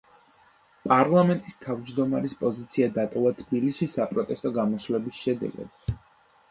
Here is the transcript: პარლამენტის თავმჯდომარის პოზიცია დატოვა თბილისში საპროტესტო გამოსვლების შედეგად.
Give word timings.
პარლამენტის 0.91 1.59
თავმჯდომარის 1.65 2.35
პოზიცია 2.41 2.89
დატოვა 2.97 3.35
თბილისში 3.43 3.91
საპროტესტო 3.99 4.55
გამოსვლების 4.61 5.23
შედეგად. 5.29 5.97